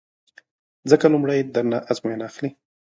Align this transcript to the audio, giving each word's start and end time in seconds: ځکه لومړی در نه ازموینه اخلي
ځکه 0.89 1.05
لومړی 1.13 1.39
در 1.53 1.63
نه 1.71 1.77
ازموینه 1.91 2.23
اخلي 2.29 2.49